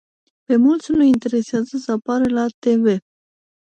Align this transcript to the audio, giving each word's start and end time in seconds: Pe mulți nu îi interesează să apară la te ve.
Pe 0.45 0.55
mulți 0.57 0.91
nu 0.91 0.99
îi 0.99 1.07
interesează 1.09 1.77
să 1.77 1.91
apară 1.91 2.29
la 2.29 2.45
te 2.59 2.75
ve. 2.75 2.97